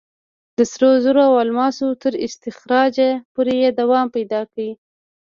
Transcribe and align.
د 0.57 0.59
سرو 0.71 0.89
زرو 1.03 1.21
او 1.29 1.33
الماسو 1.45 1.87
تر 2.03 2.13
استخراجه 2.25 3.09
پورې 3.33 3.53
یې 3.63 3.69
دوام 3.79 4.07
پیدا 4.15 4.41
کړ. 4.51 4.67